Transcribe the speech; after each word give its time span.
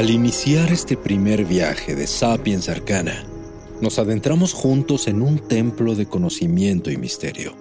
Al 0.00 0.08
iniciar 0.08 0.72
este 0.72 0.96
primer 0.96 1.44
viaje 1.44 1.94
de 1.94 2.06
Sapiens 2.06 2.70
Arcana, 2.70 3.22
nos 3.82 3.98
adentramos 3.98 4.54
juntos 4.54 5.06
en 5.08 5.20
un 5.20 5.38
templo 5.40 5.94
de 5.94 6.06
conocimiento 6.06 6.90
y 6.90 6.96
misterio. 6.96 7.54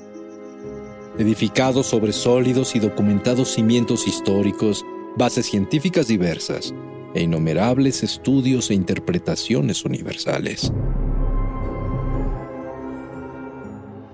Edificado 1.17 1.83
sobre 1.83 2.13
sólidos 2.13 2.77
y 2.77 2.79
documentados 2.79 3.49
cimientos 3.49 4.07
históricos, 4.07 4.85
bases 5.17 5.47
científicas 5.47 6.07
diversas 6.07 6.73
e 7.13 7.23
innumerables 7.23 8.03
estudios 8.03 8.71
e 8.71 8.73
interpretaciones 8.73 9.83
universales. 9.83 10.71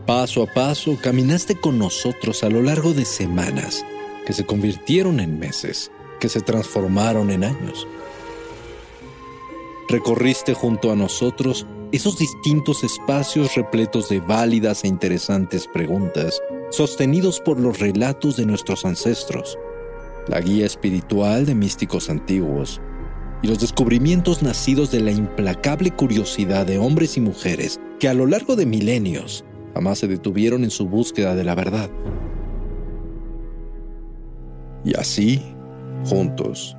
Paso 0.07 0.41
a 0.41 0.47
paso 0.51 0.97
caminaste 0.99 1.59
con 1.59 1.77
nosotros 1.77 2.43
a 2.43 2.49
lo 2.49 2.63
largo 2.63 2.95
de 2.95 3.05
semanas 3.05 3.85
que 4.25 4.33
se 4.33 4.47
convirtieron 4.47 5.19
en 5.19 5.37
meses, 5.37 5.91
que 6.19 6.27
se 6.27 6.41
transformaron 6.41 7.29
en 7.29 7.43
años 7.43 7.87
recorriste 9.87 10.53
junto 10.53 10.91
a 10.91 10.95
nosotros 10.95 11.67
esos 11.91 12.17
distintos 12.17 12.83
espacios 12.83 13.55
repletos 13.55 14.09
de 14.09 14.19
válidas 14.19 14.83
e 14.83 14.87
interesantes 14.87 15.67
preguntas, 15.67 16.41
sostenidos 16.71 17.39
por 17.39 17.59
los 17.59 17.79
relatos 17.79 18.35
de 18.37 18.45
nuestros 18.45 18.85
ancestros, 18.85 19.57
la 20.27 20.41
guía 20.41 20.65
espiritual 20.65 21.45
de 21.45 21.55
místicos 21.55 22.09
antiguos 22.09 22.81
y 23.41 23.47
los 23.47 23.59
descubrimientos 23.59 24.41
nacidos 24.41 24.91
de 24.91 25.01
la 25.01 25.11
implacable 25.11 25.91
curiosidad 25.91 26.65
de 26.65 26.79
hombres 26.79 27.17
y 27.17 27.21
mujeres 27.21 27.79
que 27.99 28.09
a 28.09 28.13
lo 28.13 28.25
largo 28.25 28.55
de 28.55 28.65
milenios 28.65 29.45
jamás 29.73 29.99
se 29.99 30.07
detuvieron 30.07 30.63
en 30.63 30.71
su 30.71 30.87
búsqueda 30.87 31.35
de 31.35 31.43
la 31.43 31.53
verdad. 31.53 31.89
Y 34.83 34.97
así, 34.97 35.41
juntos, 36.05 36.77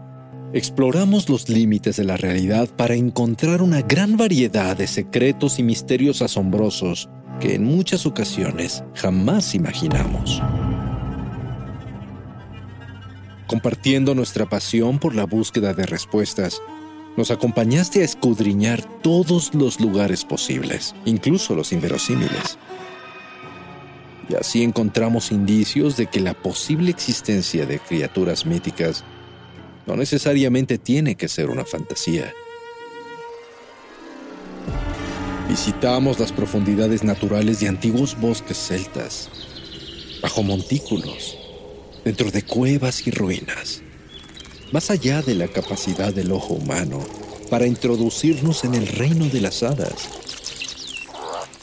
exploramos 0.52 1.28
los 1.28 1.48
límites 1.48 1.96
de 1.96 2.04
la 2.04 2.16
realidad 2.16 2.68
para 2.68 2.94
encontrar 2.94 3.62
una 3.62 3.82
gran 3.82 4.16
variedad 4.16 4.76
de 4.76 4.86
secretos 4.86 5.58
y 5.58 5.62
misterios 5.62 6.22
asombrosos 6.22 7.08
que 7.40 7.54
en 7.54 7.64
muchas 7.64 8.06
ocasiones 8.06 8.84
jamás 8.94 9.54
imaginamos. 9.54 10.42
Compartiendo 13.46 14.14
nuestra 14.14 14.46
pasión 14.46 14.98
por 14.98 15.14
la 15.14 15.24
búsqueda 15.24 15.72
de 15.74 15.86
respuestas, 15.86 16.60
nos 17.16 17.30
acompañaste 17.30 18.02
a 18.02 18.04
escudriñar 18.04 18.82
todos 19.02 19.54
los 19.54 19.80
lugares 19.80 20.24
posibles, 20.24 20.94
incluso 21.04 21.54
los 21.54 21.72
inverosímiles. 21.72 22.58
Y 24.28 24.34
así 24.34 24.62
encontramos 24.62 25.30
indicios 25.30 25.96
de 25.96 26.06
que 26.06 26.20
la 26.20 26.34
posible 26.34 26.90
existencia 26.90 27.64
de 27.64 27.78
criaturas 27.78 28.44
míticas 28.44 29.04
no 29.86 29.96
necesariamente 29.96 30.78
tiene 30.78 31.14
que 31.14 31.28
ser 31.28 31.48
una 31.48 31.64
fantasía. 31.64 32.32
Visitamos 35.48 36.18
las 36.18 36.32
profundidades 36.32 37.04
naturales 37.04 37.60
de 37.60 37.68
antiguos 37.68 38.20
bosques 38.20 38.58
celtas, 38.58 39.30
bajo 40.20 40.42
montículos, 40.42 41.38
dentro 42.04 42.30
de 42.30 42.42
cuevas 42.42 43.06
y 43.06 43.10
ruinas, 43.12 43.80
más 44.72 44.90
allá 44.90 45.22
de 45.22 45.34
la 45.36 45.48
capacidad 45.48 46.12
del 46.12 46.32
ojo 46.32 46.54
humano 46.54 47.00
para 47.48 47.66
introducirnos 47.66 48.64
en 48.64 48.74
el 48.74 48.88
reino 48.88 49.26
de 49.26 49.40
las 49.40 49.62
hadas. 49.62 50.08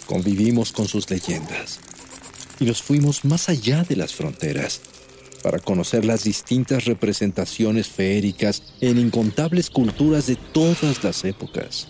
Convivimos 0.06 0.72
con 0.72 0.88
sus 0.88 1.10
leyendas 1.10 1.80
y 2.60 2.66
nos 2.66 2.82
fuimos 2.82 3.26
más 3.26 3.50
allá 3.50 3.84
de 3.84 3.98
las 3.98 4.14
fronteras 4.14 4.82
para 5.44 5.60
conocer 5.60 6.06
las 6.06 6.24
distintas 6.24 6.86
representaciones 6.86 7.88
feéricas 7.88 8.64
en 8.82 8.98
incontables 8.98 9.70
culturas 9.70 10.26
de 10.26 10.36
todas 10.36 11.04
las 11.04 11.24
épocas. 11.26 11.88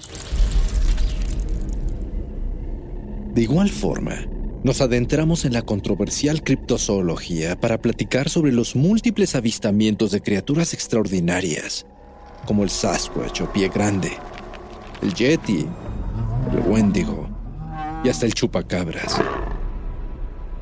De 3.33 3.41
igual 3.41 3.69
forma, 3.69 4.27
nos 4.63 4.81
adentramos 4.81 5.45
en 5.45 5.53
la 5.53 5.61
controversial 5.61 6.43
criptozoología 6.43 7.59
para 7.59 7.81
platicar 7.81 8.29
sobre 8.29 8.51
los 8.51 8.75
múltiples 8.75 9.35
avistamientos 9.35 10.11
de 10.11 10.21
criaturas 10.21 10.73
extraordinarias, 10.73 11.85
como 12.45 12.63
el 12.63 12.69
Sasquatch 12.69 13.41
o 13.41 13.51
Pie 13.51 13.69
Grande, 13.69 14.11
el 15.01 15.13
Yeti, 15.13 15.65
el 16.51 16.59
Wendigo 16.69 17.29
y 18.03 18.09
hasta 18.09 18.25
el 18.25 18.33
Chupacabras. 18.33 19.19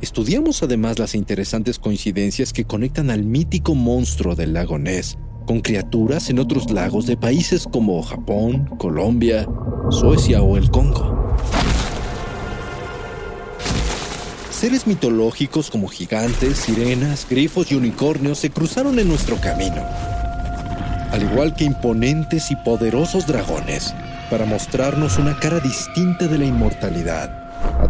Estudiamos 0.02 0.64
además 0.64 0.98
las 0.98 1.14
interesantes 1.14 1.78
coincidencias 1.78 2.54
que 2.54 2.66
conectan 2.66 3.12
al 3.12 3.24
mítico 3.24 3.76
monstruo 3.76 4.36
del 4.36 4.54
lago 4.54 4.80
Ness 4.80 5.16
con 5.46 5.62
criaturas 5.62 6.30
en 6.32 6.40
otros 6.40 6.72
lagos 6.72 7.06
de 7.06 7.18
países 7.18 7.68
como 7.72 8.02
Japón, 8.02 8.66
Colombia, 8.80 9.48
Suecia 9.92 10.42
o 10.42 10.58
el 10.58 10.72
Congo. 10.72 11.36
Seres 14.50 14.88
mitológicos 14.88 15.70
como 15.70 15.88
gigantes, 15.88 16.58
sirenas, 16.58 17.28
grifos 17.30 17.72
y 17.72 17.76
unicornios 17.76 18.40
se 18.40 18.50
cruzaron 18.50 18.98
en 18.98 19.08
nuestro 19.08 19.36
camino, 19.38 19.84
al 21.12 21.22
igual 21.22 21.56
que 21.56 21.66
imponentes 21.66 22.50
y 22.50 22.56
poderosos 22.56 23.28
dragones, 23.28 23.94
para 24.32 24.46
mostrarnos 24.46 25.18
una 25.18 25.38
cara 25.38 25.60
distinta 25.60 26.28
de 26.28 26.38
la 26.38 26.46
inmortalidad 26.46 27.41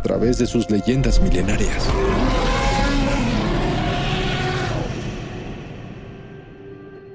a 0.02 0.04
través 0.04 0.40
de 0.40 0.48
sus 0.48 0.68
leyendas 0.72 1.22
milenarias. 1.22 1.88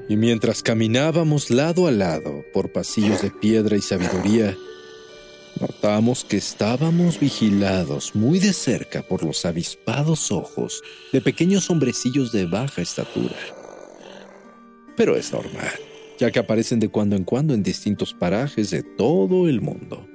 Y 0.09 0.17
mientras 0.17 0.63
caminábamos 0.63 1.51
lado 1.51 1.89
a 1.89 1.91
lado 1.91 2.45
por 2.55 2.71
pasillos 2.71 3.23
de 3.23 3.33
piedra 3.33 3.77
y 3.77 3.83
sabiduría, 3.83 4.57
notamos 5.61 6.25
que 6.25 6.37
estábamos 6.37 7.19
vigilados 7.19 8.15
muy 8.15 8.39
de 8.39 8.53
cerca 8.53 9.03
por 9.03 9.25
los 9.25 9.45
avispados 9.45 10.31
ojos 10.31 10.81
de 11.13 11.21
pequeños 11.21 11.69
hombrecillos 11.69 12.31
de 12.31 12.47
baja 12.47 12.83
estatura. 12.83 13.35
Pero 14.97 15.17
es 15.17 15.33
normal, 15.33 15.73
ya 16.21 16.31
que 16.31 16.39
aparecen 16.39 16.79
de 16.79 16.89
cuando 16.89 17.17
en 17.17 17.25
cuando 17.25 17.53
en 17.53 17.65
distintos 17.65 18.15
parajes 18.15 18.71
de 18.71 18.85
todo 18.85 19.49
el 19.49 19.61
mundo 19.61 20.07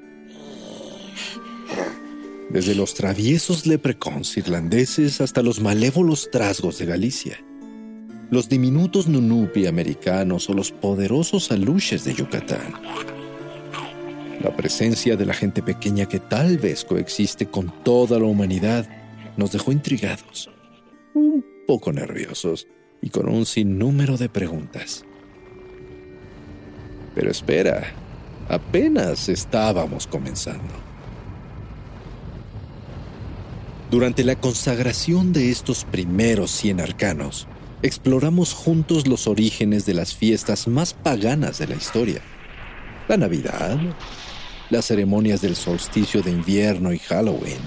desde 2.51 2.75
los 2.75 2.93
traviesos 2.93 3.65
leprecons 3.65 4.35
irlandeses 4.37 5.21
hasta 5.21 5.41
los 5.41 5.61
malévolos 5.61 6.29
trasgos 6.31 6.77
de 6.79 6.85
Galicia, 6.85 7.39
los 8.29 8.49
diminutos 8.49 9.07
nunupi 9.07 9.67
americanos 9.67 10.49
o 10.49 10.53
los 10.53 10.71
poderosos 10.71 11.51
aluches 11.51 12.03
de 12.03 12.13
Yucatán. 12.13 12.73
La 14.41 14.55
presencia 14.55 15.15
de 15.15 15.25
la 15.25 15.33
gente 15.33 15.61
pequeña 15.61 16.07
que 16.07 16.19
tal 16.19 16.57
vez 16.57 16.83
coexiste 16.83 17.45
con 17.45 17.71
toda 17.83 18.19
la 18.19 18.25
humanidad 18.25 18.89
nos 19.37 19.53
dejó 19.53 19.71
intrigados, 19.71 20.49
un 21.13 21.45
poco 21.65 21.93
nerviosos 21.93 22.67
y 23.01 23.09
con 23.09 23.29
un 23.29 23.45
sinnúmero 23.45 24.17
de 24.17 24.27
preguntas. 24.27 25.05
Pero 27.15 27.31
espera, 27.31 27.93
apenas 28.49 29.29
estábamos 29.29 30.05
comenzando. 30.07 30.90
Durante 33.91 34.23
la 34.23 34.37
consagración 34.37 35.33
de 35.33 35.51
estos 35.51 35.83
primeros 35.83 36.49
cien 36.49 36.79
arcanos, 36.79 37.49
exploramos 37.81 38.53
juntos 38.53 39.05
los 39.05 39.27
orígenes 39.27 39.85
de 39.85 39.93
las 39.93 40.15
fiestas 40.15 40.69
más 40.69 40.93
paganas 40.93 41.57
de 41.57 41.67
la 41.67 41.75
historia. 41.75 42.21
La 43.09 43.17
Navidad, 43.17 43.77
las 44.69 44.85
ceremonias 44.85 45.41
del 45.41 45.57
solsticio 45.57 46.21
de 46.21 46.31
invierno 46.31 46.93
y 46.93 46.99
Halloween, 46.99 47.59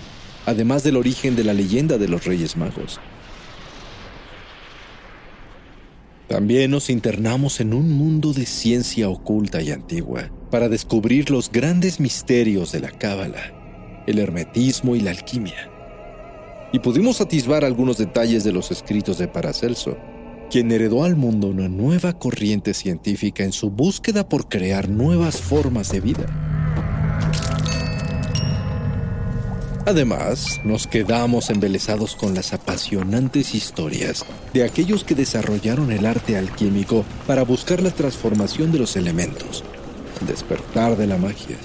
además 0.47 0.83
del 0.83 0.97
origen 0.97 1.37
de 1.37 1.45
la 1.45 1.53
leyenda 1.53 1.99
de 1.99 2.09
los 2.09 2.25
Reyes 2.25 2.57
Magos. 2.57 3.01
También 6.27 6.71
nos 6.71 6.89
internamos 6.89 7.61
en 7.61 7.75
un 7.75 7.93
mundo 7.93 8.33
de 8.33 8.47
ciencia 8.47 9.11
oculta 9.11 9.61
y 9.61 9.73
antigua 9.73 10.31
para 10.51 10.71
descubrir 10.71 11.29
los 11.29 11.53
grandes 11.53 12.01
misterios 12.01 12.73
de 12.73 12.81
la 12.81 12.93
cábala, 12.93 14.03
el 14.07 14.19
hermetismo 14.19 14.97
y 14.97 15.01
la 15.01 15.11
alquimia. 15.11 15.74
Y 16.75 16.81
pudimos 16.81 17.21
atisbar 17.21 17.65
algunos 17.65 17.99
detalles 17.99 18.43
de 18.43 18.51
los 18.51 18.73
escritos 18.73 19.17
de 19.17 19.29
Paracelso, 19.29 19.97
quien 20.51 20.73
heredó 20.73 21.05
al 21.05 21.15
mundo 21.15 21.47
una 21.47 21.69
nueva 21.69 22.19
corriente 22.19 22.75
científica 22.75 23.45
en 23.45 23.53
su 23.53 23.71
búsqueda 23.71 24.29
por 24.29 24.49
crear 24.49 24.89
nuevas 24.89 25.41
formas 25.41 25.93
de 25.93 26.01
vida. 26.01 26.27
Además, 29.87 30.61
nos 30.65 30.89
quedamos 30.89 31.49
embelesados 31.49 32.17
con 32.17 32.35
las 32.35 32.53
apasionantes 32.53 33.55
historias 33.55 34.25
de 34.53 34.65
aquellos 34.65 35.05
que 35.05 35.15
desarrollaron 35.15 35.93
el 35.93 36.05
arte 36.05 36.37
alquímico 36.37 37.05
para 37.29 37.45
buscar 37.45 37.85
la 37.85 37.93
transformación 37.93 38.73
de 38.73 38.81
los 38.81 38.97
elementos, 38.97 39.63
el 40.21 40.27
despertar 40.27 40.97
de 40.97 41.07
la 41.07 41.19
magia 41.19 41.57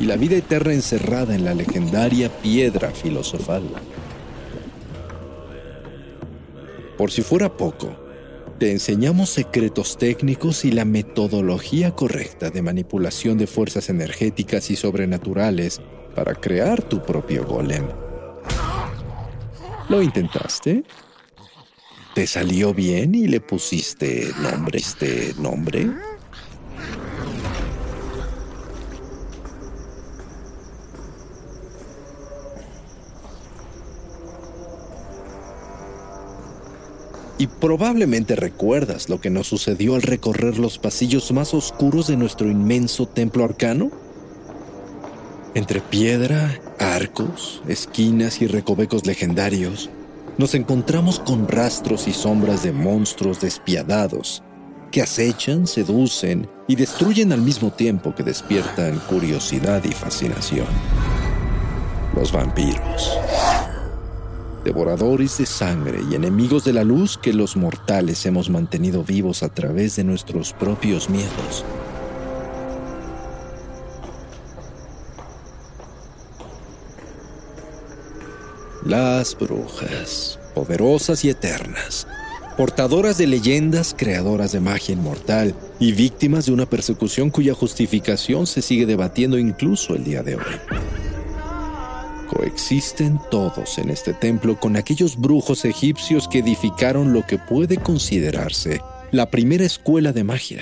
y 0.00 0.06
la 0.06 0.16
vida 0.16 0.34
eterna 0.34 0.72
encerrada 0.72 1.36
en 1.36 1.44
la 1.44 1.54
legendaria 1.54 2.28
piedra 2.42 2.90
filosofal. 2.90 3.62
Por 6.98 7.12
si 7.12 7.22
fuera 7.22 7.56
poco, 7.56 7.96
te 8.58 8.72
enseñamos 8.72 9.30
secretos 9.30 9.96
técnicos 9.98 10.64
y 10.64 10.72
la 10.72 10.84
metodología 10.84 11.92
correcta 11.92 12.50
de 12.50 12.60
manipulación 12.60 13.38
de 13.38 13.46
fuerzas 13.46 13.88
energéticas 13.88 14.68
y 14.72 14.76
sobrenaturales 14.76 15.80
para 16.16 16.34
crear 16.34 16.82
tu 16.82 17.00
propio 17.00 17.46
golem. 17.46 17.86
¿Lo 19.88 20.02
intentaste? 20.02 20.82
¿Te 22.16 22.26
salió 22.26 22.74
bien 22.74 23.14
y 23.14 23.28
le 23.28 23.40
pusiste 23.40 24.32
nombre 24.42 24.78
este 24.80 25.34
nombre? 25.38 25.86
Y 37.38 37.46
probablemente 37.46 38.34
recuerdas 38.34 39.08
lo 39.08 39.20
que 39.20 39.30
nos 39.30 39.46
sucedió 39.46 39.94
al 39.94 40.02
recorrer 40.02 40.58
los 40.58 40.78
pasillos 40.78 41.30
más 41.30 41.54
oscuros 41.54 42.08
de 42.08 42.16
nuestro 42.16 42.50
inmenso 42.50 43.06
templo 43.06 43.44
arcano. 43.44 43.92
Entre 45.54 45.80
piedra, 45.80 46.60
arcos, 46.80 47.62
esquinas 47.68 48.42
y 48.42 48.48
recovecos 48.48 49.06
legendarios, 49.06 49.88
nos 50.36 50.54
encontramos 50.54 51.20
con 51.20 51.46
rastros 51.46 52.08
y 52.08 52.12
sombras 52.12 52.64
de 52.64 52.72
monstruos 52.72 53.40
despiadados 53.40 54.42
que 54.90 55.02
acechan, 55.02 55.66
seducen 55.66 56.48
y 56.66 56.76
destruyen 56.76 57.32
al 57.32 57.42
mismo 57.42 57.70
tiempo 57.70 58.14
que 58.14 58.22
despiertan 58.22 58.98
curiosidad 59.08 59.84
y 59.84 59.92
fascinación. 59.92 60.66
Los 62.14 62.32
vampiros. 62.32 63.18
Devoradores 64.68 65.38
de 65.38 65.46
sangre 65.46 66.02
y 66.10 66.14
enemigos 66.14 66.62
de 66.62 66.74
la 66.74 66.84
luz 66.84 67.16
que 67.16 67.32
los 67.32 67.56
mortales 67.56 68.26
hemos 68.26 68.50
mantenido 68.50 69.02
vivos 69.02 69.42
a 69.42 69.48
través 69.48 69.96
de 69.96 70.04
nuestros 70.04 70.52
propios 70.52 71.08
miedos. 71.08 71.64
Las 78.84 79.34
brujas, 79.38 80.38
poderosas 80.54 81.24
y 81.24 81.30
eternas, 81.30 82.06
portadoras 82.58 83.16
de 83.16 83.26
leyendas, 83.26 83.94
creadoras 83.96 84.52
de 84.52 84.60
magia 84.60 84.92
inmortal 84.92 85.54
y 85.80 85.92
víctimas 85.92 86.44
de 86.44 86.52
una 86.52 86.66
persecución 86.66 87.30
cuya 87.30 87.54
justificación 87.54 88.46
se 88.46 88.60
sigue 88.60 88.84
debatiendo 88.84 89.38
incluso 89.38 89.94
el 89.94 90.04
día 90.04 90.22
de 90.22 90.34
hoy. 90.34 90.87
Coexisten 92.28 93.18
todos 93.30 93.78
en 93.78 93.90
este 93.90 94.12
templo 94.12 94.60
con 94.60 94.76
aquellos 94.76 95.16
brujos 95.16 95.64
egipcios 95.64 96.28
que 96.28 96.40
edificaron 96.40 97.12
lo 97.12 97.26
que 97.26 97.38
puede 97.38 97.78
considerarse 97.78 98.80
la 99.10 99.30
primera 99.30 99.64
escuela 99.64 100.12
de 100.12 100.24
magia, 100.24 100.60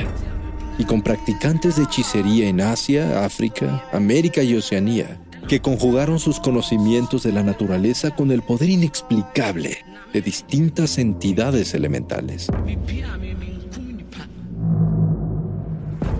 y 0.78 0.84
con 0.84 1.02
practicantes 1.02 1.76
de 1.76 1.82
hechicería 1.84 2.48
en 2.48 2.60
Asia, 2.60 3.24
África, 3.24 3.84
América 3.92 4.42
y 4.42 4.54
Oceanía, 4.54 5.18
que 5.48 5.60
conjugaron 5.60 6.18
sus 6.18 6.38
conocimientos 6.38 7.22
de 7.22 7.32
la 7.32 7.42
naturaleza 7.42 8.14
con 8.14 8.30
el 8.30 8.42
poder 8.42 8.70
inexplicable 8.70 9.78
de 10.12 10.20
distintas 10.20 10.98
entidades 10.98 11.74
elementales. 11.74 12.48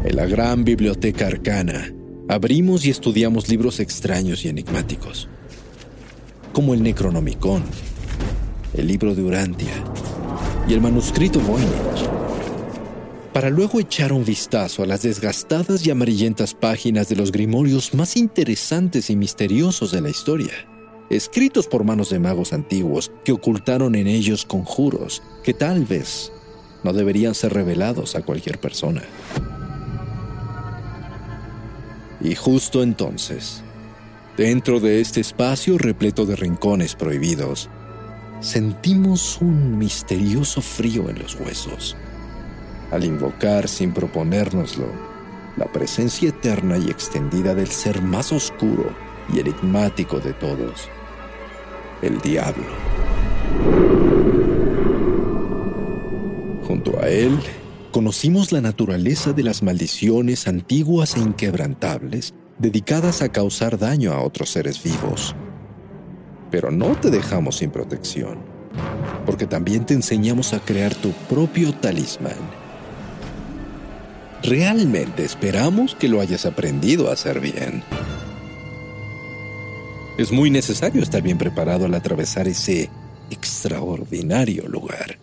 En 0.05 0.17
la 0.17 0.27
gran 0.27 0.65
biblioteca 0.65 1.27
arcana, 1.27 1.93
abrimos 2.29 2.85
y 2.85 2.91
estudiamos 2.91 3.49
libros 3.49 3.81
extraños 3.81 4.45
y 4.45 4.49
enigmáticos, 4.49 5.29
como 6.53 6.75
el 6.75 6.83
Necronomicon, 6.83 7.63
el 8.75 8.87
libro 8.87 9.15
de 9.15 9.23
Urantia 9.23 9.73
y 10.69 10.75
el 10.75 10.81
manuscrito 10.81 11.41
Voynich 11.41 12.17
para 13.37 13.51
luego 13.51 13.81
echar 13.81 14.15
un 14.15 14.25
vistazo 14.25 14.83
a 14.83 14.87
las 14.87 15.03
desgastadas 15.03 15.87
y 15.87 15.91
amarillentas 15.91 16.55
páginas 16.55 17.11
de 17.11 17.17
los 17.17 17.33
grimorios 17.33 17.93
más 17.93 18.17
interesantes 18.17 19.11
y 19.11 19.15
misteriosos 19.15 19.93
de 19.93 20.01
la 20.01 20.09
historia, 20.09 20.55
escritos 21.11 21.67
por 21.67 21.85
manos 21.85 22.09
de 22.09 22.19
magos 22.19 22.55
antiguos 22.55 23.13
que 23.27 23.33
ocultaron 23.33 23.95
en 23.95 24.07
ellos 24.07 24.47
conjuros 24.47 25.23
que 25.45 25.53
tal 25.53 25.85
vez 25.85 26.33
no 26.83 26.95
deberían 26.95 27.35
ser 27.35 27.53
revelados 27.53 28.17
a 28.17 28.23
cualquier 28.23 28.59
persona. 28.59 29.03
Y 32.21 32.35
justo 32.35 32.83
entonces, 32.83 33.63
dentro 34.37 34.81
de 34.81 35.01
este 35.01 35.21
espacio 35.21 35.79
repleto 35.79 36.27
de 36.27 36.37
rincones 36.37 36.95
prohibidos, 36.95 37.69
sentimos 38.41 39.39
un 39.41 39.79
misterioso 39.79 40.61
frío 40.61 41.09
en 41.09 41.19
los 41.19 41.35
huesos 41.35 41.97
al 42.91 43.05
invocar 43.05 43.69
sin 43.69 43.93
proponérnoslo 43.93 44.87
la 45.57 45.67
presencia 45.67 46.29
eterna 46.29 46.77
y 46.77 46.91
extendida 46.91 47.55
del 47.55 47.69
ser 47.69 48.03
más 48.03 48.33
oscuro 48.33 48.91
y 49.33 49.41
enigmático 49.41 50.21
de 50.21 50.35
todos, 50.35 50.89
el 52.03 52.19
diablo. 52.21 52.67
Junto 56.67 57.01
a 57.01 57.09
él, 57.09 57.39
conocimos 57.97 58.53
la 58.53 58.61
naturaleza 58.61 59.33
de 59.33 59.43
las 59.43 59.63
maldiciones 59.63 60.49
antiguas 60.49 61.17
e 61.17 61.21
inquebrantables 61.21 62.35
dedicadas 62.59 63.23
a 63.23 63.31
causar 63.31 63.79
daño 63.79 64.13
a 64.13 64.21
otros 64.21 64.51
seres 64.51 64.83
vivos. 64.83 65.35
Pero 66.51 66.71
no 66.71 66.95
te 67.01 67.09
dejamos 67.09 67.57
sin 67.57 67.71
protección, 67.71 68.41
porque 69.25 69.47
también 69.47 69.87
te 69.87 69.95
enseñamos 69.95 70.53
a 70.53 70.61
crear 70.61 70.95
tu 70.95 71.13
propio 71.27 71.73
talismán 71.73 72.37
Realmente 74.43 75.25
esperamos 75.25 75.95
que 75.95 76.09
lo 76.09 76.21
hayas 76.21 76.45
aprendido 76.45 77.09
a 77.09 77.15
hacer 77.15 77.41
bien. 77.41 77.83
Es 80.19 80.33
muy 80.33 80.51
necesario 80.51 81.03
estar 81.03 81.23
bien 81.23 81.39
preparado 81.39 81.87
al 81.87 81.95
atravesar 81.95 82.47
ese 82.47 82.91
extraordinario 83.31 84.69
lugar. 84.69 85.19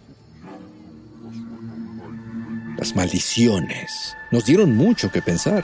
Las 2.83 2.97
maldiciones 2.97 4.17
nos 4.29 4.43
dieron 4.43 4.75
mucho 4.75 5.09
que 5.09 5.21
pensar, 5.21 5.63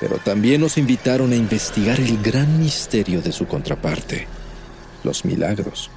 pero 0.00 0.18
también 0.18 0.60
nos 0.60 0.76
invitaron 0.76 1.32
a 1.32 1.34
investigar 1.34 1.98
el 1.98 2.20
gran 2.20 2.60
misterio 2.60 3.22
de 3.22 3.32
su 3.32 3.46
contraparte, 3.46 4.26
los 5.02 5.24
milagros. 5.24 5.90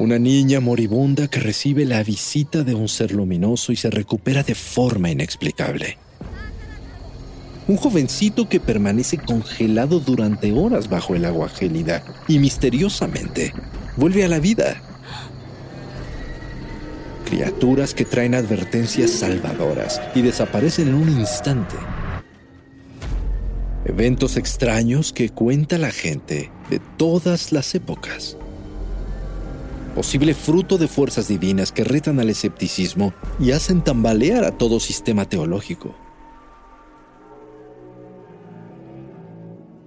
Una 0.00 0.18
niña 0.18 0.58
moribunda 0.58 1.28
que 1.28 1.38
recibe 1.38 1.84
la 1.84 2.02
visita 2.02 2.64
de 2.64 2.74
un 2.74 2.88
ser 2.88 3.12
luminoso 3.12 3.70
y 3.70 3.76
se 3.76 3.88
recupera 3.88 4.42
de 4.42 4.56
forma 4.56 5.08
inexplicable. 5.08 5.96
Un 7.68 7.76
jovencito 7.76 8.48
que 8.48 8.58
permanece 8.58 9.16
congelado 9.16 10.00
durante 10.00 10.50
horas 10.50 10.88
bajo 10.88 11.14
el 11.14 11.24
agua 11.24 11.48
gélida 11.48 12.02
y 12.26 12.40
misteriosamente 12.40 13.52
vuelve 13.96 14.24
a 14.24 14.28
la 14.28 14.40
vida. 14.40 14.82
Criaturas 17.26 17.92
que 17.92 18.06
traen 18.06 18.34
advertencias 18.34 19.10
salvadoras 19.10 20.00
y 20.14 20.22
desaparecen 20.22 20.88
en 20.88 20.94
un 20.94 21.10
instante. 21.10 21.76
Eventos 23.84 24.38
extraños 24.38 25.12
que 25.12 25.28
cuenta 25.28 25.76
la 25.76 25.90
gente 25.90 26.50
de 26.70 26.80
todas 26.96 27.52
las 27.52 27.74
épocas 27.74 28.38
posible 29.96 30.34
fruto 30.34 30.76
de 30.76 30.88
fuerzas 30.88 31.26
divinas 31.26 31.72
que 31.72 31.82
retan 31.82 32.20
al 32.20 32.28
escepticismo 32.28 33.14
y 33.40 33.52
hacen 33.52 33.82
tambalear 33.82 34.44
a 34.44 34.50
todo 34.50 34.78
sistema 34.78 35.26
teológico. 35.26 35.96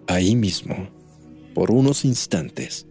Ahí 0.07 0.35
mismo, 0.35 0.89
por 1.53 1.69
unos 1.69 2.05
instantes, 2.05 2.87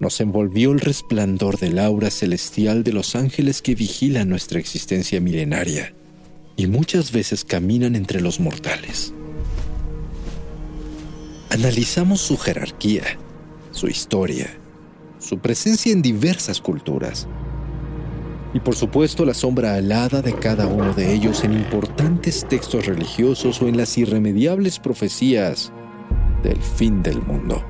nos 0.00 0.20
envolvió 0.20 0.72
el 0.72 0.80
resplandor 0.80 1.58
del 1.58 1.78
aura 1.78 2.10
celestial 2.10 2.82
de 2.82 2.94
los 2.94 3.14
ángeles 3.14 3.60
que 3.60 3.74
vigilan 3.74 4.30
nuestra 4.30 4.58
existencia 4.58 5.20
milenaria 5.20 5.94
y 6.56 6.66
muchas 6.66 7.12
veces 7.12 7.44
caminan 7.44 7.94
entre 7.94 8.20
los 8.22 8.40
mortales. 8.40 9.12
Analizamos 11.50 12.20
su 12.22 12.38
jerarquía, 12.38 13.04
su 13.72 13.88
historia, 13.88 14.48
su 15.18 15.38
presencia 15.38 15.92
en 15.92 16.00
diversas 16.00 16.62
culturas 16.62 17.28
y 18.54 18.60
por 18.60 18.74
supuesto 18.74 19.26
la 19.26 19.34
sombra 19.34 19.74
alada 19.74 20.22
de 20.22 20.32
cada 20.34 20.66
uno 20.66 20.94
de 20.94 21.12
ellos 21.12 21.44
en 21.44 21.52
importantes 21.52 22.46
textos 22.48 22.86
religiosos 22.86 23.60
o 23.60 23.68
en 23.68 23.76
las 23.76 23.98
irremediables 23.98 24.78
profecías 24.78 25.72
del 26.42 26.60
fin 26.62 27.02
del 27.02 27.20
mundo. 27.20 27.69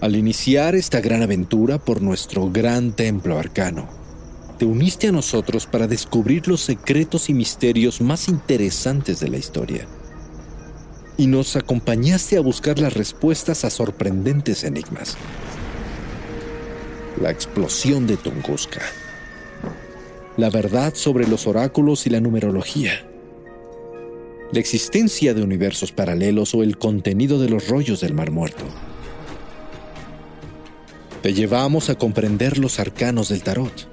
Al 0.00 0.16
iniciar 0.16 0.76
esta 0.76 1.02
gran 1.02 1.22
aventura 1.22 1.76
por 1.76 2.00
nuestro 2.00 2.50
gran 2.50 2.92
templo 2.92 3.38
arcano, 3.38 3.86
te 4.58 4.64
uniste 4.64 5.08
a 5.08 5.12
nosotros 5.12 5.66
para 5.66 5.86
descubrir 5.86 6.48
los 6.48 6.62
secretos 6.62 7.28
y 7.28 7.34
misterios 7.34 8.00
más 8.00 8.28
interesantes 8.28 9.20
de 9.20 9.28
la 9.28 9.36
historia. 9.36 9.86
Y 11.18 11.26
nos 11.26 11.54
acompañaste 11.54 12.38
a 12.38 12.40
buscar 12.40 12.78
las 12.78 12.94
respuestas 12.94 13.66
a 13.66 13.68
sorprendentes 13.68 14.64
enigmas. 14.64 15.18
La 17.20 17.30
explosión 17.30 18.06
de 18.06 18.16
Tunguska. 18.16 18.80
La 20.38 20.48
verdad 20.48 20.94
sobre 20.94 21.28
los 21.28 21.46
oráculos 21.46 22.06
y 22.06 22.10
la 22.10 22.20
numerología. 22.20 23.06
La 24.50 24.60
existencia 24.60 25.34
de 25.34 25.42
universos 25.42 25.92
paralelos 25.92 26.54
o 26.54 26.62
el 26.62 26.78
contenido 26.78 27.38
de 27.38 27.50
los 27.50 27.68
rollos 27.68 28.00
del 28.00 28.14
Mar 28.14 28.30
Muerto 28.30 28.64
te 31.22 31.34
llevamos 31.34 31.90
a 31.90 31.96
comprender 31.96 32.56
los 32.56 32.80
arcanos 32.80 33.28
del 33.28 33.42
tarot, 33.42 33.88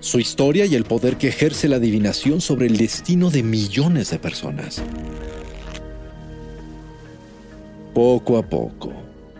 su 0.00 0.20
historia 0.20 0.64
y 0.64 0.76
el 0.76 0.84
poder 0.84 1.16
que 1.16 1.28
ejerce 1.28 1.68
la 1.68 1.76
adivinación 1.76 2.40
sobre 2.40 2.66
el 2.66 2.76
destino 2.76 3.30
de 3.30 3.42
millones 3.42 4.10
de 4.10 4.18
personas. 4.20 4.80
Poco 7.94 8.38
a 8.38 8.48
poco, 8.48 8.92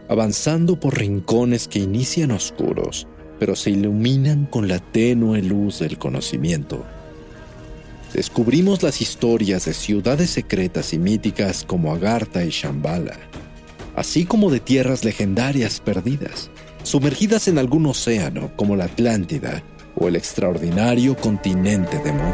avanzando 0.09 0.81
por 0.81 0.99
rincones 0.99 1.69
que 1.69 1.79
inician 1.79 2.33
oscuros, 2.33 3.07
pero 3.39 3.55
se 3.55 3.71
iluminan 3.71 4.47
con 4.47 4.67
la 4.67 4.81
tenue 4.81 5.41
luz 5.41 5.79
del 5.79 5.97
conocimiento. 5.97 6.85
Descubrimos 8.13 8.83
las 8.83 9.01
historias 9.01 9.67
de 9.67 9.75
ciudades 9.75 10.31
secretas 10.31 10.93
y 10.93 10.99
míticas 10.99 11.63
como 11.63 11.93
Agartha 11.93 12.45
y 12.45 12.51
Shambhala, 12.51 13.17
así 13.95 14.25
como 14.25 14.51
de 14.51 14.59
tierras 14.59 15.05
legendarias 15.05 15.79
perdidas 15.79 16.51
sumergidas 16.89 17.49
en 17.49 17.59
algún 17.59 17.85
océano 17.85 18.51
como 18.57 18.75
la 18.75 18.87
Atlántida 18.87 19.63
o 19.95 20.09
el 20.09 20.17
extraordinario 20.17 21.15
continente 21.17 21.99
de 21.99 22.13
Mo. 22.13 22.33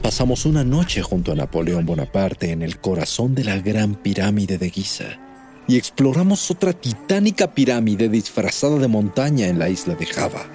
Pasamos 0.00 0.46
una 0.46 0.62
noche 0.62 1.02
junto 1.02 1.32
a 1.32 1.34
Napoleón 1.34 1.84
Bonaparte 1.84 2.52
en 2.52 2.62
el 2.62 2.78
corazón 2.78 3.34
de 3.34 3.42
la 3.42 3.58
gran 3.58 3.96
pirámide 3.96 4.56
de 4.56 4.70
Giza 4.70 5.18
y 5.66 5.78
exploramos 5.78 6.48
otra 6.52 6.72
titánica 6.72 7.52
pirámide 7.52 8.08
disfrazada 8.08 8.78
de 8.78 8.86
montaña 8.86 9.48
en 9.48 9.58
la 9.58 9.68
isla 9.70 9.96
de 9.96 10.06
Java. 10.06 10.46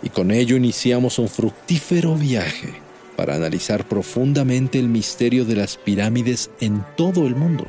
Y 0.00 0.10
con 0.10 0.30
ello 0.30 0.56
iniciamos 0.56 1.18
un 1.18 1.28
fructífero 1.28 2.14
viaje 2.14 2.74
para 3.16 3.34
analizar 3.34 3.88
profundamente 3.88 4.78
el 4.78 4.88
misterio 4.88 5.44
de 5.44 5.56
las 5.56 5.76
pirámides 5.76 6.50
en 6.60 6.84
todo 6.96 7.26
el 7.26 7.34
mundo 7.34 7.66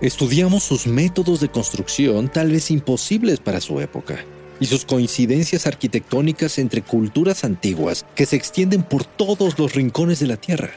Estudiamos 0.00 0.62
sus 0.62 0.86
métodos 0.86 1.40
de 1.40 1.50
construcción 1.50 2.30
tal 2.30 2.50
vez 2.50 2.70
imposibles 2.70 3.38
para 3.38 3.60
su 3.60 3.80
época 3.80 4.24
y 4.58 4.64
sus 4.64 4.86
coincidencias 4.86 5.66
arquitectónicas 5.66 6.58
entre 6.58 6.80
culturas 6.80 7.44
antiguas 7.44 8.06
que 8.14 8.24
se 8.24 8.36
extienden 8.36 8.82
por 8.82 9.04
todos 9.04 9.58
los 9.58 9.74
rincones 9.74 10.18
de 10.20 10.26
la 10.26 10.38
Tierra. 10.38 10.70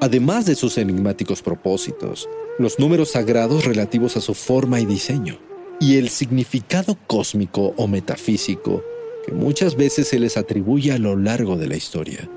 Además 0.00 0.44
de 0.44 0.54
sus 0.54 0.76
enigmáticos 0.76 1.40
propósitos, 1.40 2.28
los 2.58 2.78
números 2.78 3.12
sagrados 3.12 3.64
relativos 3.64 4.18
a 4.18 4.20
su 4.20 4.34
forma 4.34 4.78
y 4.78 4.84
diseño, 4.84 5.38
y 5.80 5.96
el 5.96 6.10
significado 6.10 6.98
cósmico 7.06 7.72
o 7.78 7.86
metafísico 7.86 8.84
que 9.24 9.32
muchas 9.32 9.74
veces 9.74 10.08
se 10.08 10.18
les 10.18 10.36
atribuye 10.36 10.92
a 10.92 10.98
lo 10.98 11.16
largo 11.16 11.56
de 11.56 11.68
la 11.68 11.76
historia. 11.76 12.28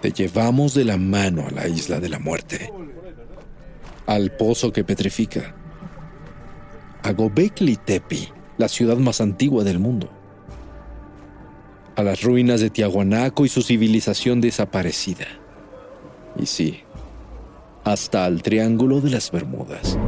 Te 0.00 0.12
llevamos 0.12 0.74
de 0.74 0.84
la 0.84 0.96
mano 0.96 1.46
a 1.46 1.50
la 1.50 1.68
isla 1.68 2.00
de 2.00 2.08
la 2.08 2.18
muerte, 2.18 2.72
al 4.06 4.32
pozo 4.32 4.72
que 4.72 4.84
petrifica, 4.84 5.54
a 7.02 7.12
Gobekli 7.12 7.76
Tepe, 7.76 8.32
la 8.58 8.68
ciudad 8.68 8.96
más 8.96 9.20
antigua 9.20 9.64
del 9.64 9.78
mundo, 9.78 10.10
a 11.96 12.02
las 12.02 12.22
ruinas 12.22 12.60
de 12.60 12.70
Tiahuanaco 12.70 13.44
y 13.44 13.48
su 13.48 13.62
civilización 13.62 14.40
desaparecida. 14.40 15.26
Y 16.38 16.46
sí, 16.46 16.80
hasta 17.84 18.24
al 18.24 18.42
Triángulo 18.42 19.00
de 19.00 19.10
las 19.10 19.30
Bermudas. 19.30 19.98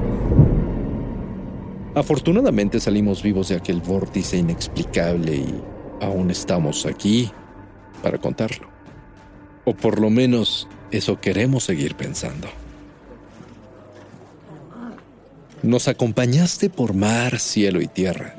Afortunadamente 1.95 2.79
salimos 2.79 3.23
vivos 3.23 3.49
de 3.49 3.57
aquel 3.57 3.81
vórtice 3.81 4.37
inexplicable 4.37 5.37
y 5.37 5.63
aún 6.01 6.31
estamos 6.31 6.85
aquí 6.87 7.31
para 8.03 8.19
contarlo. 8.19 8.78
O 9.69 9.75
por 9.75 10.01
lo 10.01 10.09
menos 10.09 10.67
eso 10.91 11.21
queremos 11.21 11.65
seguir 11.65 11.95
pensando. 11.95 12.49
Nos 15.63 15.89
acompañaste 15.89 16.71
por 16.71 16.95
mar, 16.95 17.39
cielo 17.39 17.83
y 17.83 17.87
tierra 17.87 18.35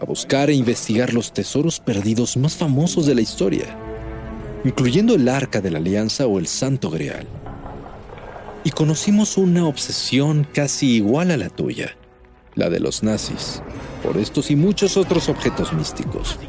a 0.00 0.04
buscar 0.04 0.50
e 0.50 0.54
investigar 0.54 1.14
los 1.14 1.32
tesoros 1.32 1.78
perdidos 1.78 2.36
más 2.36 2.56
famosos 2.56 3.06
de 3.06 3.14
la 3.14 3.20
historia, 3.20 3.76
incluyendo 4.64 5.14
el 5.14 5.28
Arca 5.28 5.60
de 5.60 5.70
la 5.70 5.78
Alianza 5.78 6.26
o 6.26 6.40
el 6.40 6.48
Santo 6.48 6.90
Grial. 6.90 7.28
Y 8.64 8.70
conocimos 8.70 9.38
una 9.38 9.68
obsesión 9.68 10.44
casi 10.52 10.96
igual 10.96 11.30
a 11.30 11.36
la 11.36 11.48
tuya, 11.48 11.96
la 12.56 12.70
de 12.70 12.80
los 12.80 13.04
nazis, 13.04 13.62
por 14.02 14.16
estos 14.16 14.50
y 14.50 14.56
muchos 14.56 14.96
otros 14.96 15.28
objetos 15.28 15.72
místicos 15.72 16.40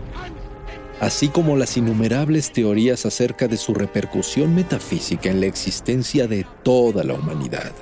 así 1.04 1.28
como 1.28 1.58
las 1.58 1.76
innumerables 1.76 2.54
teorías 2.54 3.06
acerca 3.06 3.50
de 3.50 3.58
su 3.58 3.74
repercusión 3.74 4.56
metafísica 4.56 5.30
en 5.30 5.42
la 5.42 5.48
existencia 5.48 6.28
de 6.28 6.46
toda 6.64 7.04
la 7.04 7.14
humanidad. 7.14 7.74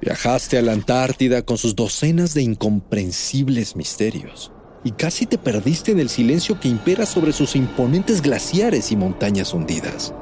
Viajaste 0.00 0.56
a 0.56 0.62
la 0.62 0.72
Antártida 0.72 1.42
con 1.42 1.58
sus 1.58 1.76
docenas 1.76 2.32
de 2.32 2.40
incomprensibles 2.40 3.76
misterios 3.76 4.50
y 4.84 4.92
casi 4.92 5.26
te 5.26 5.36
perdiste 5.36 5.92
en 5.92 6.00
el 6.00 6.08
silencio 6.08 6.58
que 6.58 6.68
impera 6.68 7.04
sobre 7.04 7.34
sus 7.34 7.54
imponentes 7.54 8.22
glaciares 8.22 8.92
y 8.92 8.96
montañas 8.96 9.52
hundidas. 9.52 10.14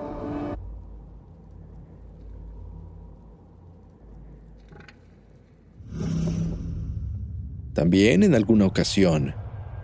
También 7.75 8.25
en 8.25 8.35
alguna 8.35 8.66
ocasión 8.66 9.38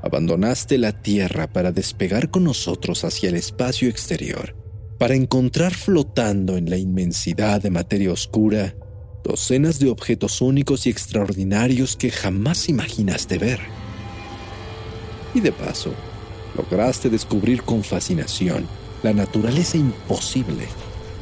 abandonaste 0.04 0.76
la 0.76 0.92
Tierra 0.92 1.50
para 1.50 1.72
despegar 1.72 2.30
con 2.30 2.44
nosotros 2.44 3.04
hacia 3.04 3.30
el 3.30 3.36
espacio 3.36 3.88
exterior, 3.88 4.54
para 4.98 5.14
encontrar 5.14 5.72
flotando 5.72 6.58
en 6.58 6.68
la 6.68 6.76
inmensidad 6.76 7.62
de 7.62 7.70
materia 7.70 8.12
oscura 8.12 8.74
docenas 9.24 9.78
de 9.78 9.88
objetos 9.88 10.42
únicos 10.42 10.86
y 10.86 10.90
extraordinarios 10.90 11.96
que 11.96 12.10
jamás 12.10 12.68
imaginaste 12.68 13.38
ver. 13.38 13.60
Y 15.32 15.40
de 15.40 15.52
paso, 15.52 15.94
lograste 16.54 17.08
descubrir 17.08 17.62
con 17.62 17.82
fascinación 17.82 18.68
la 19.02 19.14
naturaleza 19.14 19.78
imposible 19.78 20.66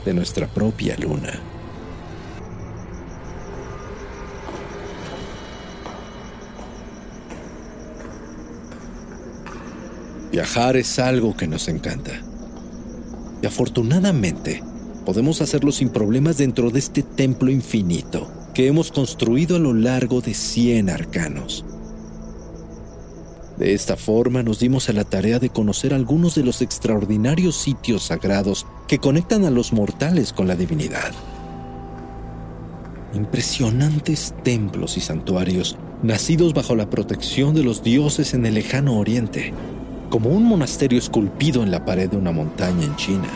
de 0.04 0.12
nuestra 0.12 0.48
propia 0.48 0.96
luna. 0.96 1.51
Viajar 10.32 10.78
es 10.78 10.98
algo 10.98 11.36
que 11.36 11.46
nos 11.46 11.68
encanta. 11.68 12.12
Y 13.42 13.46
afortunadamente, 13.46 14.64
podemos 15.04 15.42
hacerlo 15.42 15.72
sin 15.72 15.90
problemas 15.90 16.38
dentro 16.38 16.70
de 16.70 16.78
este 16.78 17.02
templo 17.02 17.50
infinito 17.50 18.30
que 18.54 18.66
hemos 18.66 18.90
construido 18.90 19.56
a 19.56 19.58
lo 19.58 19.74
largo 19.74 20.22
de 20.22 20.32
100 20.32 20.88
arcanos. 20.88 21.66
De 23.58 23.74
esta 23.74 23.98
forma 23.98 24.42
nos 24.42 24.58
dimos 24.58 24.88
a 24.88 24.94
la 24.94 25.04
tarea 25.04 25.38
de 25.38 25.50
conocer 25.50 25.92
algunos 25.92 26.34
de 26.34 26.44
los 26.44 26.62
extraordinarios 26.62 27.54
sitios 27.56 28.04
sagrados 28.04 28.66
que 28.88 28.98
conectan 28.98 29.44
a 29.44 29.50
los 29.50 29.74
mortales 29.74 30.32
con 30.32 30.48
la 30.48 30.56
divinidad. 30.56 31.12
impresionantes 33.14 34.32
templos 34.42 34.96
y 34.96 35.02
santuarios 35.02 35.76
nacidos 36.02 36.54
bajo 36.54 36.74
la 36.74 36.88
protección 36.88 37.54
de 37.54 37.62
los 37.62 37.82
dioses 37.82 38.32
en 38.32 38.46
el 38.46 38.54
lejano 38.54 38.98
oriente, 38.98 39.52
como 40.12 40.28
un 40.28 40.44
monasterio 40.44 40.98
esculpido 40.98 41.62
en 41.62 41.70
la 41.70 41.86
pared 41.86 42.10
de 42.10 42.18
una 42.18 42.32
montaña 42.32 42.84
en 42.84 42.94
China. 42.96 43.30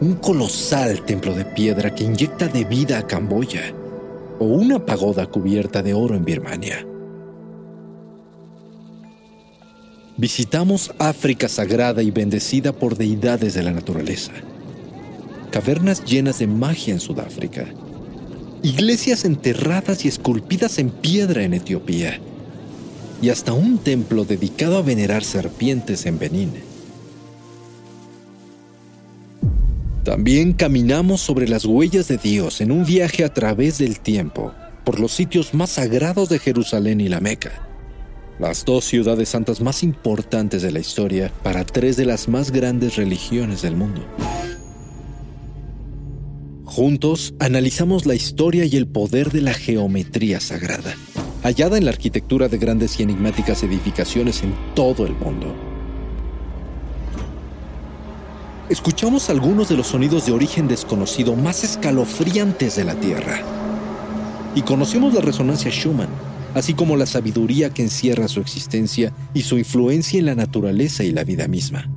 Un 0.00 0.14
colosal 0.14 1.02
templo 1.02 1.34
de 1.34 1.44
piedra 1.44 1.92
que 1.92 2.04
inyecta 2.04 2.46
de 2.46 2.64
vida 2.64 2.96
a 2.98 3.08
Camboya, 3.08 3.74
o 4.38 4.44
una 4.44 4.86
pagoda 4.86 5.26
cubierta 5.26 5.82
de 5.82 5.94
oro 5.94 6.14
en 6.14 6.24
Birmania. 6.24 6.86
Visitamos 10.16 10.94
África 11.00 11.48
sagrada 11.48 12.04
y 12.04 12.12
bendecida 12.12 12.72
por 12.72 12.96
deidades 12.96 13.54
de 13.54 13.64
la 13.64 13.72
naturaleza. 13.72 14.30
Cavernas 15.50 16.04
llenas 16.04 16.38
de 16.38 16.46
magia 16.46 16.94
en 16.94 17.00
Sudáfrica 17.00 17.66
iglesias 18.62 19.24
enterradas 19.24 20.04
y 20.04 20.08
esculpidas 20.08 20.78
en 20.78 20.90
piedra 20.90 21.42
en 21.42 21.54
Etiopía, 21.54 22.20
y 23.22 23.30
hasta 23.30 23.52
un 23.52 23.78
templo 23.78 24.24
dedicado 24.24 24.76
a 24.76 24.82
venerar 24.82 25.24
serpientes 25.24 26.04
en 26.04 26.18
Benín. 26.18 26.52
También 30.04 30.52
caminamos 30.52 31.20
sobre 31.20 31.48
las 31.48 31.64
huellas 31.64 32.08
de 32.08 32.18
Dios 32.18 32.60
en 32.60 32.72
un 32.72 32.84
viaje 32.84 33.24
a 33.24 33.32
través 33.32 33.78
del 33.78 34.00
tiempo 34.00 34.52
por 34.84 34.98
los 34.98 35.12
sitios 35.12 35.54
más 35.54 35.70
sagrados 35.70 36.28
de 36.28 36.40
Jerusalén 36.40 37.00
y 37.00 37.08
la 37.08 37.20
Meca, 37.20 37.68
las 38.40 38.64
dos 38.64 38.84
ciudades 38.84 39.28
santas 39.28 39.60
más 39.60 39.84
importantes 39.84 40.60
de 40.62 40.72
la 40.72 40.80
historia 40.80 41.32
para 41.44 41.64
tres 41.64 41.96
de 41.96 42.04
las 42.04 42.26
más 42.26 42.50
grandes 42.50 42.96
religiones 42.96 43.62
del 43.62 43.76
mundo. 43.76 44.04
Juntos 46.64 47.34
analizamos 47.38 48.04
la 48.04 48.14
historia 48.14 48.64
y 48.64 48.76
el 48.76 48.88
poder 48.88 49.30
de 49.30 49.42
la 49.42 49.54
geometría 49.54 50.40
sagrada, 50.40 50.96
hallada 51.42 51.76
en 51.76 51.84
la 51.84 51.90
arquitectura 51.90 52.48
de 52.48 52.58
grandes 52.58 52.98
y 53.00 53.02
enigmáticas 53.02 53.62
edificaciones 53.62 54.42
en 54.42 54.54
todo 54.74 55.06
el 55.06 55.14
mundo. 55.14 55.54
Escuchamos 58.68 59.28
algunos 59.28 59.68
de 59.68 59.76
los 59.76 59.88
sonidos 59.88 60.24
de 60.24 60.32
origen 60.32 60.68
desconocido 60.68 61.34
más 61.34 61.64
escalofriantes 61.64 62.76
de 62.76 62.84
la 62.84 62.94
Tierra. 62.94 63.40
Y 64.54 64.62
conocemos 64.62 65.12
la 65.12 65.20
resonancia 65.20 65.70
Schumann, 65.70 66.08
así 66.54 66.74
como 66.74 66.96
la 66.96 67.06
sabiduría 67.06 67.70
que 67.70 67.82
encierra 67.82 68.28
su 68.28 68.40
existencia 68.40 69.12
y 69.34 69.42
su 69.42 69.58
influencia 69.58 70.18
en 70.20 70.26
la 70.26 70.34
naturaleza 70.34 71.02
y 71.02 71.10
la 71.10 71.24
vida 71.24 71.48
misma. 71.48 71.90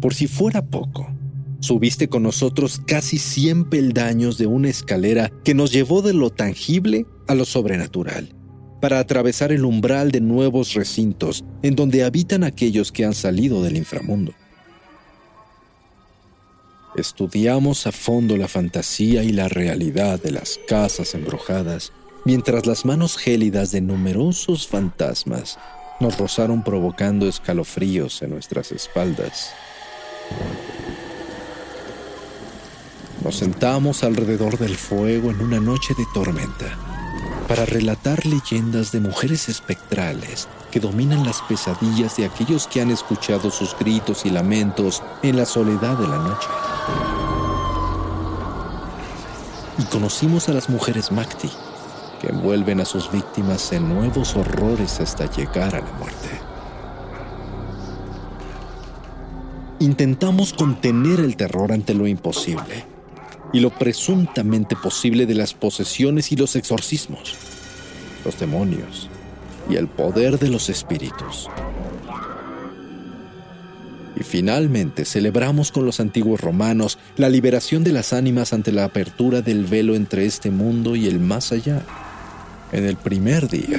Por 0.00 0.12
si 0.12 0.26
fuera 0.26 0.60
poco, 0.60 1.13
subiste 1.64 2.08
con 2.08 2.22
nosotros 2.22 2.80
casi 2.86 3.18
100 3.18 3.64
peldaños 3.70 4.38
de 4.38 4.46
una 4.46 4.68
escalera 4.68 5.32
que 5.42 5.54
nos 5.54 5.72
llevó 5.72 6.02
de 6.02 6.12
lo 6.12 6.30
tangible 6.30 7.06
a 7.26 7.34
lo 7.34 7.44
sobrenatural, 7.44 8.34
para 8.80 8.98
atravesar 8.98 9.50
el 9.50 9.64
umbral 9.64 10.12
de 10.12 10.20
nuevos 10.20 10.74
recintos 10.74 11.44
en 11.62 11.74
donde 11.74 12.04
habitan 12.04 12.44
aquellos 12.44 12.92
que 12.92 13.04
han 13.04 13.14
salido 13.14 13.62
del 13.62 13.76
inframundo. 13.76 14.34
Estudiamos 16.96 17.86
a 17.86 17.92
fondo 17.92 18.36
la 18.36 18.46
fantasía 18.46 19.24
y 19.24 19.32
la 19.32 19.48
realidad 19.48 20.22
de 20.22 20.30
las 20.30 20.60
casas 20.68 21.14
embrujadas, 21.14 21.92
mientras 22.24 22.66
las 22.66 22.84
manos 22.84 23.16
gélidas 23.16 23.72
de 23.72 23.80
numerosos 23.80 24.68
fantasmas 24.68 25.58
nos 25.98 26.18
rozaron 26.18 26.62
provocando 26.62 27.26
escalofríos 27.26 28.22
en 28.22 28.30
nuestras 28.30 28.70
espaldas. 28.70 29.50
Nos 33.24 33.36
sentamos 33.36 34.04
alrededor 34.04 34.58
del 34.58 34.76
fuego 34.76 35.30
en 35.30 35.40
una 35.40 35.58
noche 35.58 35.94
de 35.96 36.04
tormenta 36.12 36.76
para 37.48 37.64
relatar 37.64 38.26
leyendas 38.26 38.92
de 38.92 39.00
mujeres 39.00 39.48
espectrales 39.48 40.46
que 40.70 40.78
dominan 40.78 41.24
las 41.24 41.40
pesadillas 41.40 42.18
de 42.18 42.26
aquellos 42.26 42.66
que 42.66 42.82
han 42.82 42.90
escuchado 42.90 43.50
sus 43.50 43.74
gritos 43.78 44.26
y 44.26 44.30
lamentos 44.30 45.02
en 45.22 45.38
la 45.38 45.46
soledad 45.46 45.96
de 45.96 46.06
la 46.06 46.18
noche. 46.18 46.48
Y 49.78 49.84
conocimos 49.84 50.50
a 50.50 50.52
las 50.52 50.68
mujeres 50.68 51.10
Makti, 51.10 51.50
que 52.20 52.28
envuelven 52.28 52.80
a 52.80 52.84
sus 52.84 53.10
víctimas 53.10 53.72
en 53.72 53.88
nuevos 53.88 54.36
horrores 54.36 55.00
hasta 55.00 55.30
llegar 55.30 55.74
a 55.74 55.80
la 55.80 55.92
muerte. 55.92 56.28
intentamos 59.80 60.54
contener 60.54 61.20
el 61.20 61.36
terror 61.36 61.70
ante 61.70 61.92
lo 61.92 62.06
imposible 62.06 62.93
y 63.54 63.60
lo 63.60 63.70
presuntamente 63.70 64.74
posible 64.74 65.26
de 65.26 65.34
las 65.34 65.54
posesiones 65.54 66.32
y 66.32 66.36
los 66.36 66.56
exorcismos, 66.56 67.36
los 68.24 68.38
demonios 68.38 69.08
y 69.70 69.76
el 69.76 69.86
poder 69.86 70.40
de 70.40 70.48
los 70.48 70.68
espíritus. 70.68 71.48
Y 74.16 74.24
finalmente 74.24 75.04
celebramos 75.04 75.70
con 75.70 75.86
los 75.86 76.00
antiguos 76.00 76.40
romanos 76.40 76.98
la 77.16 77.28
liberación 77.28 77.84
de 77.84 77.92
las 77.92 78.12
ánimas 78.12 78.52
ante 78.52 78.72
la 78.72 78.84
apertura 78.84 79.40
del 79.40 79.64
velo 79.66 79.94
entre 79.94 80.26
este 80.26 80.50
mundo 80.50 80.96
y 80.96 81.06
el 81.06 81.20
más 81.20 81.52
allá, 81.52 81.80
en 82.72 82.84
el 82.84 82.96
primer 82.96 83.48
día 83.48 83.78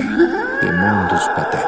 de 0.61 0.71
Mundus 0.71 1.23
Patet. 1.35 1.67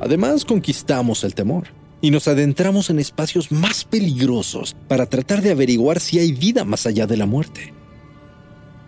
Además, 0.00 0.44
conquistamos 0.44 1.24
el 1.24 1.34
temor 1.34 1.64
y 2.04 2.10
nos 2.10 2.28
adentramos 2.28 2.90
en 2.90 2.98
espacios 2.98 3.50
más 3.50 3.86
peligrosos 3.86 4.76
para 4.88 5.06
tratar 5.06 5.40
de 5.40 5.50
averiguar 5.50 6.00
si 6.00 6.18
hay 6.18 6.32
vida 6.32 6.62
más 6.62 6.84
allá 6.84 7.06
de 7.06 7.16
la 7.16 7.24
muerte. 7.24 7.72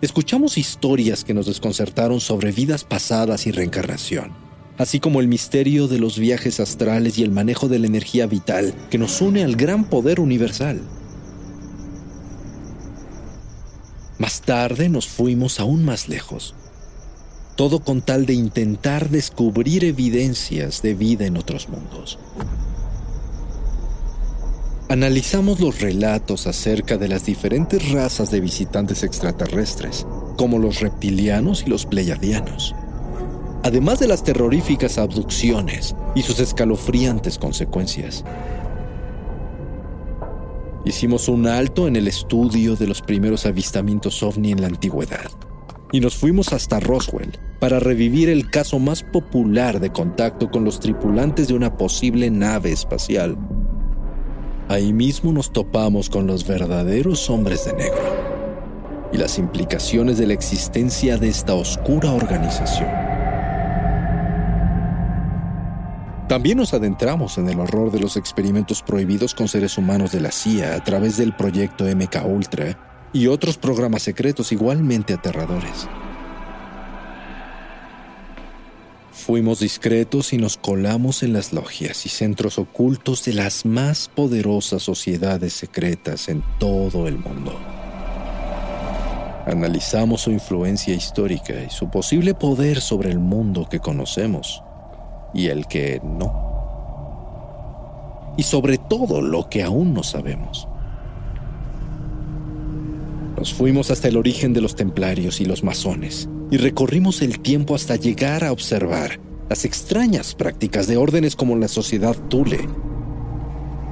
Escuchamos 0.02 0.58
historias 0.58 1.24
que 1.24 1.32
nos 1.32 1.46
desconcertaron 1.46 2.20
sobre 2.20 2.52
vidas 2.52 2.84
pasadas 2.84 3.46
y 3.46 3.52
reencarnación, 3.52 4.34
así 4.76 5.00
como 5.00 5.20
el 5.20 5.28
misterio 5.28 5.88
de 5.88 5.98
los 5.98 6.18
viajes 6.18 6.60
astrales 6.60 7.16
y 7.16 7.22
el 7.22 7.30
manejo 7.30 7.68
de 7.68 7.78
la 7.78 7.86
energía 7.86 8.26
vital 8.26 8.74
que 8.90 8.98
nos 8.98 9.18
une 9.22 9.44
al 9.44 9.56
gran 9.56 9.88
poder 9.88 10.20
universal. 10.20 10.82
Más 14.18 14.42
tarde 14.42 14.90
nos 14.90 15.08
fuimos 15.08 15.58
aún 15.58 15.86
más 15.86 16.10
lejos 16.10 16.54
todo 17.56 17.80
con 17.80 18.02
tal 18.02 18.26
de 18.26 18.34
intentar 18.34 19.08
descubrir 19.08 19.82
evidencias 19.84 20.82
de 20.82 20.92
vida 20.92 21.24
en 21.24 21.38
otros 21.38 21.70
mundos. 21.70 22.18
Analizamos 24.88 25.58
los 25.58 25.80
relatos 25.80 26.46
acerca 26.46 26.96
de 26.96 27.08
las 27.08 27.26
diferentes 27.26 27.90
razas 27.90 28.30
de 28.30 28.38
visitantes 28.38 29.02
extraterrestres, 29.02 30.06
como 30.36 30.60
los 30.60 30.78
reptilianos 30.78 31.64
y 31.66 31.70
los 31.70 31.86
pleiadianos, 31.86 32.72
además 33.64 33.98
de 33.98 34.06
las 34.06 34.22
terroríficas 34.22 34.98
abducciones 34.98 35.96
y 36.14 36.22
sus 36.22 36.38
escalofriantes 36.38 37.36
consecuencias. 37.36 38.24
Hicimos 40.84 41.26
un 41.26 41.48
alto 41.48 41.88
en 41.88 41.96
el 41.96 42.06
estudio 42.06 42.76
de 42.76 42.86
los 42.86 43.02
primeros 43.02 43.44
avistamientos 43.44 44.22
ovni 44.22 44.52
en 44.52 44.60
la 44.60 44.68
antigüedad 44.68 45.32
y 45.90 45.98
nos 45.98 46.14
fuimos 46.14 46.52
hasta 46.52 46.78
Roswell 46.78 47.32
para 47.58 47.80
revivir 47.80 48.28
el 48.28 48.50
caso 48.50 48.78
más 48.78 49.02
popular 49.02 49.80
de 49.80 49.90
contacto 49.90 50.48
con 50.48 50.62
los 50.62 50.78
tripulantes 50.78 51.48
de 51.48 51.54
una 51.54 51.76
posible 51.76 52.30
nave 52.30 52.70
espacial. 52.70 53.36
Ahí 54.68 54.92
mismo 54.92 55.32
nos 55.32 55.52
topamos 55.52 56.10
con 56.10 56.26
los 56.26 56.44
verdaderos 56.44 57.30
hombres 57.30 57.64
de 57.66 57.72
negro 57.74 58.26
y 59.12 59.16
las 59.16 59.38
implicaciones 59.38 60.18
de 60.18 60.26
la 60.26 60.32
existencia 60.32 61.16
de 61.18 61.28
esta 61.28 61.54
oscura 61.54 62.10
organización. 62.12 62.90
También 66.28 66.58
nos 66.58 66.74
adentramos 66.74 67.38
en 67.38 67.48
el 67.48 67.60
horror 67.60 67.92
de 67.92 68.00
los 68.00 68.16
experimentos 68.16 68.82
prohibidos 68.82 69.36
con 69.36 69.46
seres 69.46 69.78
humanos 69.78 70.10
de 70.10 70.20
la 70.20 70.32
CIA 70.32 70.74
a 70.74 70.82
través 70.82 71.16
del 71.16 71.32
proyecto 71.36 71.84
MK 71.84 72.26
Ultra 72.26 73.08
y 73.12 73.28
otros 73.28 73.58
programas 73.58 74.02
secretos 74.02 74.50
igualmente 74.50 75.14
aterradores. 75.14 75.86
Fuimos 79.26 79.58
discretos 79.58 80.32
y 80.32 80.38
nos 80.38 80.56
colamos 80.56 81.24
en 81.24 81.32
las 81.32 81.52
logias 81.52 82.06
y 82.06 82.08
centros 82.08 82.60
ocultos 82.60 83.24
de 83.24 83.32
las 83.32 83.66
más 83.66 84.08
poderosas 84.14 84.84
sociedades 84.84 85.52
secretas 85.52 86.28
en 86.28 86.44
todo 86.60 87.08
el 87.08 87.18
mundo. 87.18 87.58
Analizamos 89.44 90.20
su 90.20 90.30
influencia 90.30 90.94
histórica 90.94 91.54
y 91.60 91.70
su 91.70 91.90
posible 91.90 92.34
poder 92.34 92.80
sobre 92.80 93.10
el 93.10 93.18
mundo 93.18 93.66
que 93.68 93.80
conocemos 93.80 94.62
y 95.34 95.48
el 95.48 95.66
que 95.66 96.00
no. 96.04 96.30
Y 98.36 98.44
sobre 98.44 98.78
todo 98.78 99.20
lo 99.22 99.48
que 99.48 99.64
aún 99.64 99.92
no 99.92 100.04
sabemos. 100.04 100.68
Nos 103.36 103.52
fuimos 103.52 103.90
hasta 103.90 104.06
el 104.06 104.18
origen 104.18 104.52
de 104.52 104.60
los 104.60 104.76
templarios 104.76 105.40
y 105.40 105.46
los 105.46 105.64
masones 105.64 106.28
y 106.50 106.56
recorrimos 106.56 107.22
el 107.22 107.40
tiempo 107.40 107.74
hasta 107.74 107.96
llegar 107.96 108.44
a 108.44 108.52
observar 108.52 109.20
las 109.48 109.64
extrañas 109.64 110.34
prácticas 110.34 110.86
de 110.86 110.96
órdenes 110.96 111.36
como 111.36 111.56
la 111.56 111.68
sociedad 111.68 112.16
Thule 112.28 112.68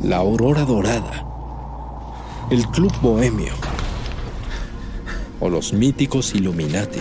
la 0.05 0.17
aurora 0.19 0.65
dorada, 0.67 1.27
el 2.51 2.67
club 2.69 2.93
bohemio 3.01 3.55
o 5.41 5.49
los 5.49 5.73
míticos 5.73 6.35
Illuminati. 6.35 7.01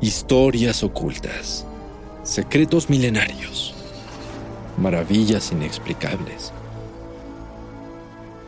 Historias 0.00 0.82
ocultas, 0.82 1.66
secretos 2.22 2.88
milenarios, 2.88 3.74
maravillas 4.78 5.52
inexplicables. 5.52 6.52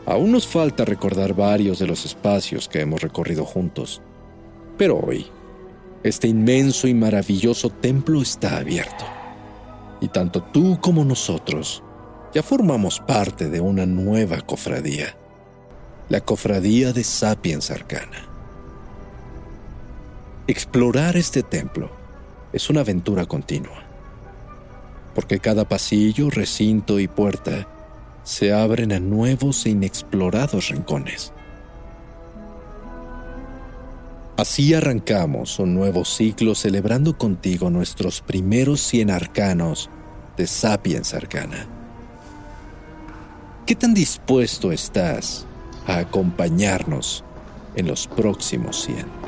Aún 0.08 0.32
nos 0.32 0.46
falta 0.46 0.86
recordar 0.86 1.34
varios 1.34 1.78
de 1.78 1.86
los 1.86 2.06
espacios 2.06 2.66
que 2.66 2.80
hemos 2.80 3.02
recorrido 3.02 3.44
juntos, 3.44 4.00
pero 4.78 4.98
hoy, 4.98 5.26
este 6.02 6.26
inmenso 6.28 6.88
y 6.88 6.94
maravilloso 6.94 7.68
templo 7.68 8.22
está 8.22 8.56
abierto, 8.56 9.04
y 10.00 10.08
tanto 10.08 10.42
tú 10.42 10.80
como 10.80 11.04
nosotros 11.04 11.82
ya 12.32 12.42
formamos 12.42 13.00
parte 13.00 13.50
de 13.50 13.60
una 13.60 13.84
nueva 13.84 14.40
cofradía, 14.40 15.14
la 16.08 16.22
cofradía 16.22 16.94
de 16.94 17.04
Sapiens 17.04 17.70
Arcana. 17.70 18.30
Explorar 20.46 21.18
este 21.18 21.42
templo 21.42 21.90
es 22.54 22.70
una 22.70 22.80
aventura 22.80 23.26
continua, 23.26 23.82
porque 25.14 25.38
cada 25.38 25.68
pasillo, 25.68 26.30
recinto 26.30 26.98
y 26.98 27.08
puerta 27.08 27.68
se 28.28 28.52
abren 28.52 28.92
a 28.92 29.00
nuevos 29.00 29.64
e 29.64 29.70
inexplorados 29.70 30.68
rincones. 30.68 31.32
Así 34.36 34.74
arrancamos 34.74 35.58
un 35.58 35.74
nuevo 35.74 36.04
ciclo 36.04 36.54
celebrando 36.54 37.16
contigo 37.16 37.70
nuestros 37.70 38.20
primeros 38.20 38.82
100 38.82 39.10
arcanos 39.10 39.88
de 40.36 40.46
Sapiens 40.46 41.14
Arcana. 41.14 41.66
¿Qué 43.64 43.74
tan 43.74 43.94
dispuesto 43.94 44.72
estás 44.72 45.46
a 45.86 45.96
acompañarnos 45.96 47.24
en 47.76 47.86
los 47.86 48.06
próximos 48.06 48.84
100? 48.84 49.27